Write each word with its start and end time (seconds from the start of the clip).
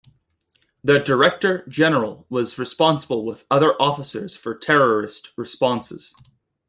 The 0.83 0.97
Director 0.97 1.63
General 1.67 2.25
was 2.27 2.57
responsible 2.57 3.23
with 3.23 3.45
other 3.51 3.79
officers 3.79 4.35
for 4.35 4.55
terrorist 4.57 5.31
responses. 5.37 6.15